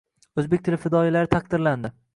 [0.43, 1.99] O‘zbek tili fidoyilari taqdirlanding